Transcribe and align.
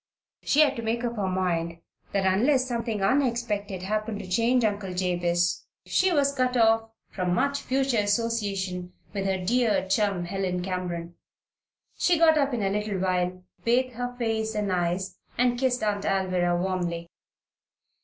She 0.41 0.61
had 0.61 0.75
to 0.77 0.81
make 0.81 1.03
up 1.03 1.15
her 1.17 1.27
mind 1.27 1.77
that, 2.11 2.25
unless 2.25 2.67
something 2.67 3.03
unexpected 3.03 3.83
happened 3.83 4.17
to 4.17 4.27
change 4.27 4.65
Uncle 4.65 4.95
Jabez, 4.95 5.67
she 5.85 6.11
was 6.11 6.33
cut 6.33 6.57
off 6.57 6.89
from 7.11 7.35
much 7.35 7.61
future 7.61 7.99
association 7.99 8.93
with 9.13 9.27
her 9.27 9.37
dear 9.37 9.87
chum, 9.87 10.25
Helen 10.25 10.63
Cameron. 10.63 11.17
She 11.99 12.17
got 12.17 12.35
up 12.35 12.51
in 12.51 12.63
a 12.63 12.69
little 12.71 12.97
while, 12.97 13.43
bathed 13.63 13.93
her 13.93 14.15
face 14.17 14.55
and 14.55 14.71
eyes, 14.73 15.19
and 15.37 15.59
kissed 15.59 15.83
Aunt 15.83 16.03
Alvirah 16.03 16.59
warmly. 16.59 17.11